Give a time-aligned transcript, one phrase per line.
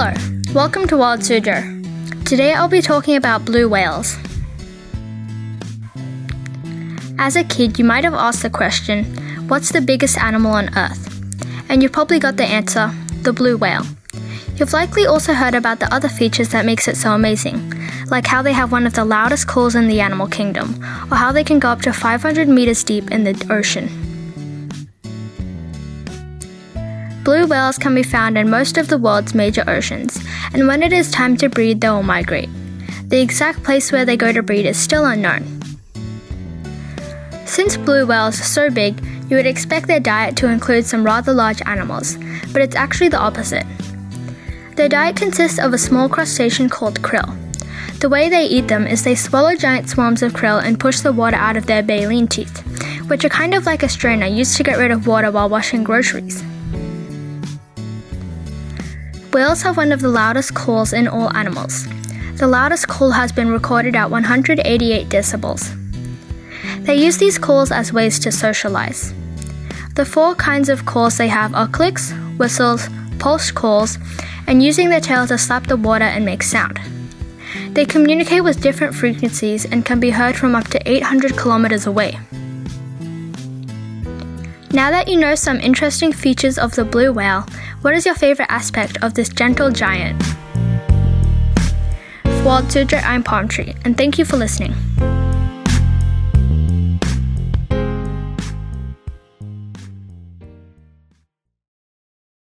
[0.00, 0.14] Hello,
[0.54, 2.24] welcome to Wild Suzhou.
[2.24, 4.16] Today I'll be talking about blue whales.
[7.18, 9.06] As a kid, you might have asked the question,
[9.48, 11.02] What's the biggest animal on Earth?
[11.68, 13.82] And you probably got the answer, the blue whale.
[14.54, 17.58] You've likely also heard about the other features that makes it so amazing,
[18.06, 20.76] like how they have one of the loudest calls in the animal kingdom,
[21.10, 24.07] or how they can go up to 500 meters deep in the ocean.
[27.28, 30.18] Blue whales can be found in most of the world's major oceans,
[30.54, 32.48] and when it is time to breed, they will migrate.
[33.08, 35.44] The exact place where they go to breed is still unknown.
[37.44, 41.34] Since blue whales are so big, you would expect their diet to include some rather
[41.34, 42.16] large animals,
[42.50, 43.66] but it's actually the opposite.
[44.76, 47.36] Their diet consists of a small crustacean called krill.
[48.00, 51.12] The way they eat them is they swallow giant swarms of krill and push the
[51.12, 52.60] water out of their baleen teeth,
[53.10, 55.84] which are kind of like a strainer used to get rid of water while washing
[55.84, 56.42] groceries.
[59.32, 61.86] Whales have one of the loudest calls in all animals.
[62.36, 65.74] The loudest call has been recorded at 188 decibels.
[66.84, 69.12] They use these calls as ways to socialize.
[69.96, 73.98] The four kinds of calls they have are clicks, whistles, pulse calls,
[74.46, 76.80] and using their tail to slap the water and make sound.
[77.72, 82.18] They communicate with different frequencies and can be heard from up to 800 kilometers away.
[84.78, 87.44] Now that you know some interesting features of the blue whale,
[87.80, 90.22] what is your favorite aspect of this gentle giant?
[92.22, 94.76] For Suzhou, I'm Palm Tree, and thank you for listening.